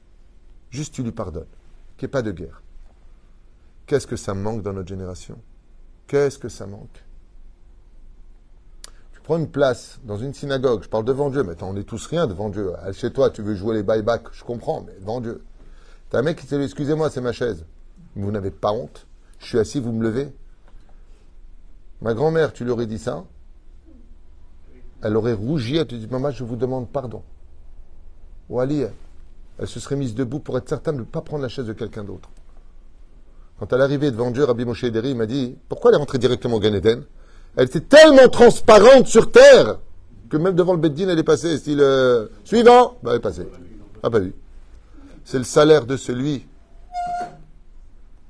[0.70, 1.46] Juste, tu lui pardonnes.
[1.96, 2.62] Qu'il n'y ait pas de guerre.
[3.86, 5.38] Qu'est-ce que ça manque dans notre génération?
[6.06, 7.04] Qu'est-ce que ça manque?
[9.12, 11.84] Tu prends une place dans une synagogue, je parle devant Dieu, mais attends, on est
[11.84, 12.72] tous rien devant Dieu.
[12.92, 15.42] Chez toi, tu veux jouer les buybacks, je comprends, mais devant Dieu.
[16.10, 17.66] T'as un mec qui te dit, excusez-moi, c'est ma chaise.
[18.16, 19.06] Vous n'avez pas honte?
[19.38, 20.32] Je suis assis, vous me levez?
[22.00, 23.24] Ma grand-mère, tu lui aurais dit ça?
[25.02, 27.22] Elle aurait rougi, elle te dit, maman, je vous demande pardon.
[28.48, 28.84] Ou Ali,
[29.58, 31.72] elle se serait mise debout pour être certaine de ne pas prendre la chaise de
[31.72, 32.30] quelqu'un d'autre.
[33.58, 36.56] Quand elle arrivée devant Dieu, Rabbi Moshe Ederi m'a dit Pourquoi elle est rentrée directement
[36.56, 37.02] au Gan Eden?
[37.56, 39.78] Elle était tellement transparente sur terre
[40.28, 41.58] que même devant le Beddin, elle est passée.
[41.58, 43.48] Style euh, suivant bah, Elle est passée.
[44.02, 44.32] Ah, bah oui.
[45.24, 46.46] C'est le salaire de celui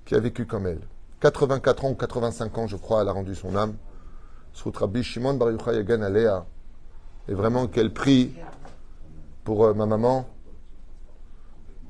[0.06, 0.80] qui a vécu comme elle.
[1.20, 3.74] 84 ans ou 85 ans, je crois, elle a rendu son âme.
[4.64, 5.50] Rabbi Shimon Bar.
[7.28, 8.32] Et vraiment qu'elle prie
[9.44, 10.26] pour euh, ma maman,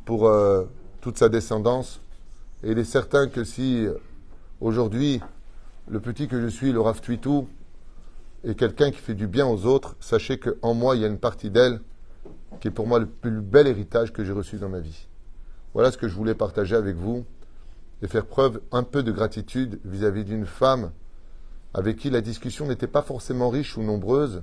[0.08, 0.64] pour euh,
[1.02, 2.00] toute sa descendance.
[2.62, 3.92] Et il est certain que si euh,
[4.58, 5.20] aujourd'hui,
[5.86, 6.98] le petit que je suis, le Rav
[8.42, 11.18] est quelqu'un qui fait du bien aux autres, sachez qu'en moi, il y a une
[11.18, 11.82] partie d'elle
[12.58, 15.08] qui est pour moi le plus bel héritage que j'ai reçu dans ma vie.
[15.74, 17.26] Voilà ce que je voulais partager avec vous
[18.00, 20.90] et faire preuve un peu de gratitude vis-à-vis d'une femme
[21.74, 24.42] avec qui la discussion n'était pas forcément riche ou nombreuse,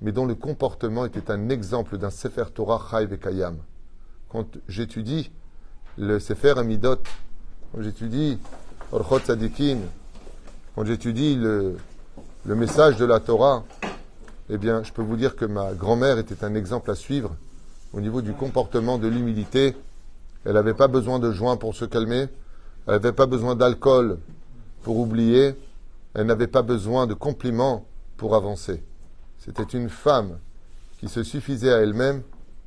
[0.00, 2.82] mais dont le comportement était un exemple d'un Sefer Torah
[3.20, 3.58] Kayam
[4.36, 5.30] quand j'étudie
[5.96, 6.98] le Sefer Amidot,
[7.72, 8.38] quand j'étudie
[8.92, 9.78] Orchot Sadikin,
[10.74, 11.78] quand j'étudie le,
[12.44, 13.64] message de la Torah,
[14.50, 17.34] eh bien, je peux vous dire que ma grand-mère était un exemple à suivre
[17.94, 19.74] au niveau du comportement, de l'humilité.
[20.44, 22.26] Elle n'avait pas besoin de joint pour se calmer.
[22.86, 24.18] Elle n'avait pas besoin d'alcool
[24.82, 25.54] pour oublier.
[26.12, 27.86] Elle n'avait pas besoin de compliments
[28.18, 28.82] pour avancer.
[29.38, 30.36] C'était une femme
[31.00, 32.20] qui se suffisait à elle-même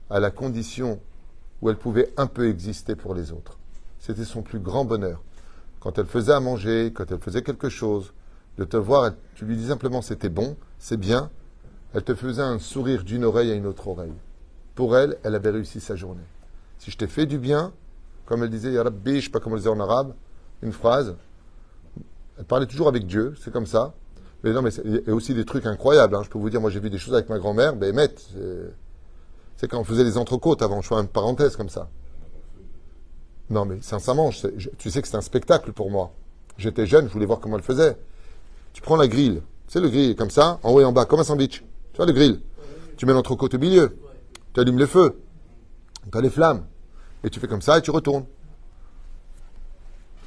[0.10, 1.00] à la condition
[1.62, 3.58] où elle pouvait un peu exister pour les autres.
[4.00, 5.22] C'était son plus grand bonheur.
[5.80, 8.14] Quand elle faisait à manger, quand elle faisait quelque chose,
[8.58, 11.30] de te voir, tu lui dis simplement c'était bon, c'est bien,
[11.94, 14.14] elle te faisait un sourire d'une oreille à une autre oreille.
[14.76, 16.24] Pour elle, elle avait réussi sa journée.
[16.78, 17.74] Si je t'ai fait du bien,
[18.26, 20.14] comme elle disait, Ya Rabbi, je ne sais pas comment elle disait en arabe,
[20.62, 21.16] une phrase,
[22.38, 23.94] elle parlait toujours avec Dieu, c'est comme ça.
[24.44, 26.16] Mais non, mais il y a aussi des trucs incroyables.
[26.16, 26.22] Hein.
[26.24, 27.94] Je peux vous dire, moi j'ai vu des choses avec ma grand-mère, ben,
[29.60, 31.90] c'est quand on faisait les entrecôtes avant, je fais une parenthèse comme ça.
[33.50, 36.14] Non, mais sincèrement, tu sais que c'est un spectacle pour moi.
[36.58, 37.98] J'étais jeune, je voulais voir comment elle faisait.
[38.72, 41.20] Tu prends la grille, c'est le grill, comme ça, en haut et en bas, comme
[41.20, 41.62] un sandwich.
[41.92, 42.40] Tu vois le grill
[42.96, 43.98] Tu mets l'entrecôte au milieu,
[44.54, 45.20] tu allumes les feux,
[46.10, 46.64] tu as les flammes,
[47.26, 48.26] et tu fais comme ça et tu retournes.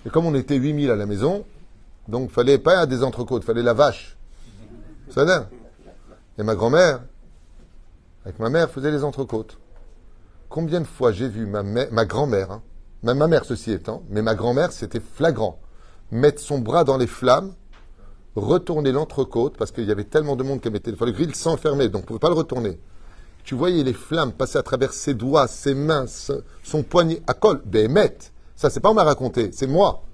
[0.05, 1.47] Et comme on était 8000 à la maison,
[2.07, 4.19] donc fallait pas des entrecôtes, fallait la vache.
[5.09, 5.49] Ça
[6.37, 7.01] Et ma grand-mère,
[8.25, 9.59] avec ma mère, faisait les entrecôtes.
[10.49, 12.63] Combien de fois j'ai vu ma, ma grand-mère, hein,
[13.03, 15.61] même ma mère ceci étant, mais ma grand-mère, c'était flagrant,
[16.11, 17.55] mettre son bras dans les flammes,
[18.37, 22.01] retourner l'entrecôte, parce qu'il y avait tellement de monde qu'elle mettait le grill s'enfermait, donc
[22.01, 22.79] on ne pouvait pas le retourner.
[23.45, 26.07] Tu voyais les flammes passer à travers ses doigts, ses mains,
[26.63, 27.61] son poignet à col.
[27.65, 27.93] Ben,
[28.55, 30.05] ça c'est pas on m'a raconté, c'est moi.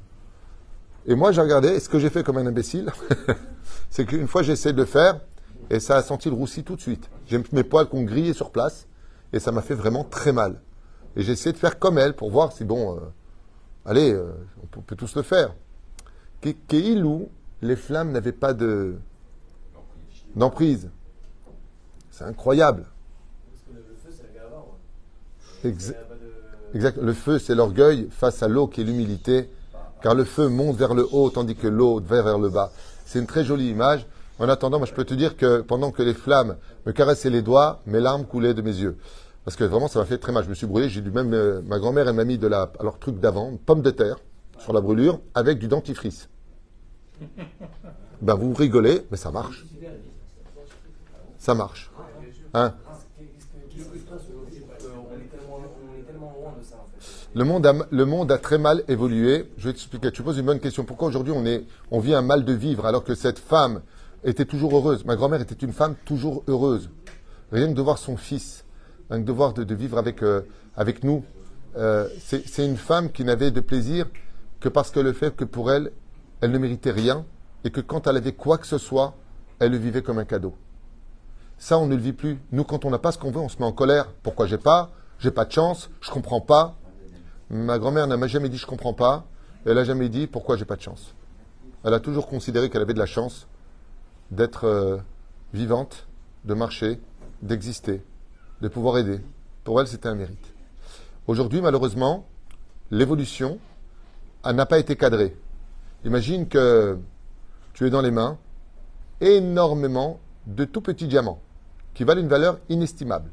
[1.07, 2.90] Et moi j'ai regardé, et ce que j'ai fait comme un imbécile,
[3.90, 5.21] c'est qu'une fois j'essaie de le faire,
[5.71, 7.11] et ça a senti le roussi tout de suite.
[7.27, 8.87] J'ai mes poils qu'on grillait sur place
[9.33, 10.61] et ça m'a fait vraiment très mal.
[11.17, 13.01] Et j'ai essayé de faire comme elle pour voir si, bon, euh,
[13.85, 14.33] allez, euh,
[14.77, 15.55] on peut tous le faire.
[16.41, 17.29] Keilou,
[17.63, 18.97] les flammes n'avaient pas de
[20.37, 20.91] d'emprise.
[22.11, 22.85] C'est incroyable.
[25.65, 25.99] Exact.
[27.01, 29.51] Le feu, c'est l'orgueil face à l'eau qui est l'humilité,
[30.03, 32.73] car le feu monte vers le haut tandis que l'eau va vers le bas.
[33.07, 34.07] C'est une très jolie image.
[34.38, 37.42] En attendant, moi, je peux te dire que pendant que les flammes me caressaient les
[37.42, 38.96] doigts, mes larmes coulaient de mes yeux.
[39.44, 40.44] Parce que vraiment, ça m'a fait très mal.
[40.44, 40.88] Je me suis brûlé.
[40.88, 43.83] J'ai dû même, euh, ma grand-mère, elle m'a mis de la, alors truc d'avant, pomme
[43.83, 44.18] de terre
[44.59, 46.29] sur la brûlure avec du dentifrice.
[48.20, 49.64] Ben, vous rigolez, mais ça marche.
[51.38, 51.90] Ça marche.
[52.53, 52.74] Hein?
[57.35, 59.51] Le monde, a, très mal évolué.
[59.57, 60.11] Je vais t'expliquer.
[60.11, 60.85] Tu poses une bonne question.
[60.85, 61.44] Pourquoi aujourd'hui on,
[61.90, 63.83] on vit un mal de vivre alors que cette femme
[64.25, 65.05] était toujours heureuse.
[65.05, 66.91] Ma grand-mère était une femme toujours heureuse.
[67.53, 68.65] rien que de voir son fils,
[69.11, 70.43] rien que de voir de, vivre avec, euh,
[70.77, 71.25] avec nous,
[71.77, 74.07] euh, c'est une femme qui n'avait de plaisir
[74.61, 75.93] que parce que le fait que pour elle,
[76.41, 77.25] elle ne méritait rien
[77.65, 79.15] et que quand elle avait quoi que ce soit,
[79.59, 80.55] elle le vivait comme un cadeau.
[81.59, 82.39] Ça, on ne le vit plus.
[82.53, 84.13] Nous, quand on n'a pas ce qu'on veut, on se met en colère.
[84.23, 84.91] Pourquoi j'ai pas?
[85.19, 86.77] J'ai pas de chance, je comprends pas.
[87.51, 89.27] Ma grand-mère n'a jamais dit je comprends pas.
[89.67, 91.15] Elle a jamais dit pourquoi j'ai pas de chance?
[91.85, 93.49] Elle a toujours considéré qu'elle avait de la chance
[94.31, 94.99] d'être euh,
[95.53, 96.07] vivante,
[96.45, 97.01] de marcher,
[97.43, 98.03] d'exister,
[98.61, 99.21] de pouvoir aider.
[99.64, 100.55] Pour elle, c'était un mérite.
[101.27, 102.27] Aujourd'hui, malheureusement,
[102.91, 103.59] l'évolution
[104.45, 105.37] n'a pas été cadrée.
[106.05, 106.99] Imagine que
[107.75, 108.38] tu es dans les mains
[109.21, 111.41] énormément de tout petits diamants
[111.95, 113.31] qui valent une valeur inestimable.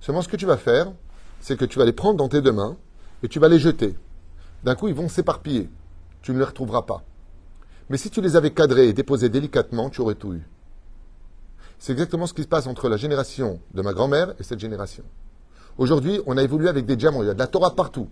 [0.00, 0.92] Seulement, ce que tu vas faire,
[1.40, 2.76] c'est que tu vas les prendre dans tes deux mains
[3.22, 3.96] et tu vas les jeter.
[4.62, 5.70] D'un coup, ils vont s'éparpiller.
[6.22, 7.02] Tu ne les retrouveras pas.
[7.90, 10.42] Mais si tu les avais cadrés et déposés délicatement, tu aurais tout eu.
[11.78, 15.04] C'est exactement ce qui se passe entre la génération de ma grand-mère et cette génération.
[15.76, 17.22] Aujourd'hui, on a évolué avec des diamants.
[17.22, 18.08] Il y a de la Torah partout.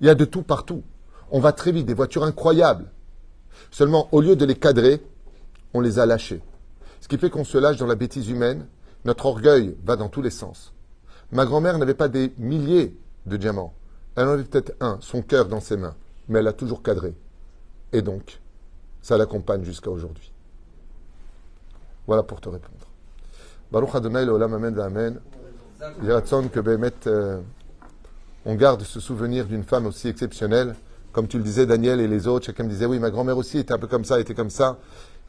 [0.00, 0.82] Il y a de tout partout.
[1.30, 2.90] On va très vite, des voitures incroyables.
[3.70, 5.02] Seulement, au lieu de les cadrer,
[5.74, 6.40] on les a lâchés.
[7.00, 8.66] Ce qui fait qu'on se lâche dans la bêtise humaine.
[9.04, 10.72] Notre orgueil va dans tous les sens.
[11.32, 12.94] Ma grand-mère n'avait pas des milliers
[13.26, 13.74] de diamants.
[14.16, 15.94] Elle en avait peut-être un, son cœur dans ses mains.
[16.28, 17.14] Mais elle a toujours cadré.
[17.92, 18.40] Et donc,
[19.02, 20.32] ça l'accompagne jusqu'à aujourd'hui.
[22.06, 22.86] Voilà pour te répondre.
[23.70, 25.20] Baruch Adonai Olam Amen Amen.
[25.78, 27.40] Que euh,
[28.44, 30.74] on garde ce souvenir d'une femme aussi exceptionnelle.
[31.12, 33.58] Comme tu le disais, Daniel et les autres, chacun me disait, oui, ma grand-mère aussi
[33.58, 34.78] était un peu comme ça, était comme ça.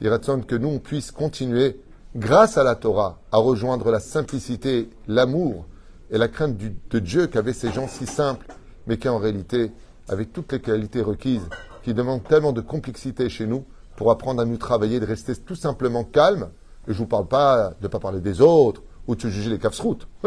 [0.02, 1.80] Yeratzon que nous, on puisse continuer,
[2.16, 5.66] grâce à la Torah, à rejoindre la simplicité, l'amour
[6.10, 8.48] et la crainte de Dieu qu'avaient ces gens si simples,
[8.88, 9.72] mais qui en réalité,
[10.10, 11.48] avec toutes les qualités requises,
[11.84, 13.65] qui demande tellement de complexité chez nous
[13.96, 16.50] pour apprendre à mieux travailler, de rester tout simplement calme.
[16.88, 19.50] Et je vous parle pas de ne pas parler des autres ou de se juger
[19.50, 20.08] les cafes-routes.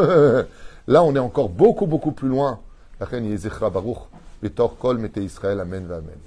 [0.87, 2.61] Là, on est encore beaucoup, beaucoup plus loin.
[5.23, 6.19] Israël, Amen, Amen.